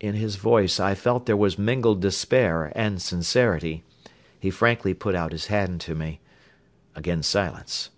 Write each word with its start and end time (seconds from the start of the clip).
In 0.00 0.14
his 0.14 0.36
voice 0.36 0.78
I 0.78 0.94
felt 0.94 1.24
there 1.24 1.34
was 1.34 1.56
mingled 1.56 2.02
despair 2.02 2.70
and 2.76 3.00
sincerity. 3.00 3.84
He 4.38 4.50
frankly 4.50 4.92
put 4.92 5.14
out 5.14 5.32
his 5.32 5.46
hand 5.46 5.80
to 5.80 5.94
me. 5.94 6.20
Again 6.94 7.22
silence. 7.22 7.88